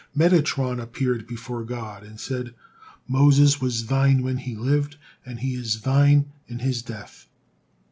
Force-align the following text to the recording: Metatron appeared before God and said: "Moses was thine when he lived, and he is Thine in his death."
Metatron 0.17 0.81
appeared 0.81 1.27
before 1.27 1.63
God 1.63 2.01
and 2.03 2.19
said: 2.19 2.55
"Moses 3.07 3.61
was 3.61 3.85
thine 3.85 4.23
when 4.23 4.37
he 4.37 4.55
lived, 4.55 4.95
and 5.23 5.41
he 5.41 5.53
is 5.53 5.81
Thine 5.81 6.31
in 6.47 6.57
his 6.57 6.81
death." 6.81 7.27